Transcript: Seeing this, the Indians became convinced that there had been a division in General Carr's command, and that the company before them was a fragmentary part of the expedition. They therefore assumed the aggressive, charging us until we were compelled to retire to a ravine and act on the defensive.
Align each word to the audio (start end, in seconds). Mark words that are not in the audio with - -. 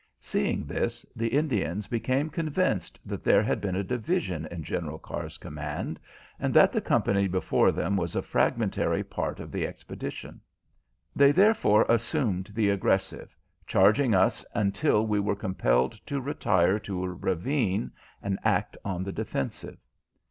Seeing 0.19 0.65
this, 0.65 1.05
the 1.15 1.27
Indians 1.27 1.87
became 1.87 2.31
convinced 2.31 2.99
that 3.05 3.23
there 3.23 3.43
had 3.43 3.61
been 3.61 3.75
a 3.75 3.83
division 3.83 4.47
in 4.47 4.63
General 4.63 4.97
Carr's 4.97 5.37
command, 5.37 5.99
and 6.39 6.55
that 6.55 6.71
the 6.71 6.81
company 6.81 7.27
before 7.27 7.71
them 7.71 7.95
was 7.97 8.15
a 8.15 8.23
fragmentary 8.23 9.03
part 9.03 9.39
of 9.39 9.51
the 9.51 9.67
expedition. 9.67 10.41
They 11.15 11.31
therefore 11.31 11.85
assumed 11.87 12.45
the 12.55 12.69
aggressive, 12.71 13.35
charging 13.67 14.15
us 14.15 14.43
until 14.55 15.05
we 15.05 15.19
were 15.19 15.35
compelled 15.35 15.91
to 16.07 16.19
retire 16.19 16.79
to 16.79 17.03
a 17.03 17.09
ravine 17.09 17.91
and 18.23 18.39
act 18.43 18.75
on 18.83 19.03
the 19.03 19.11
defensive. 19.13 19.77